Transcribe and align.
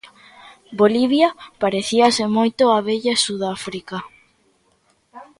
Bolivia 0.79 1.29
parecíase 1.63 2.23
moito 2.37 2.63
á 2.75 2.77
vella 2.87 3.21
Sudáfrica. 3.25 3.97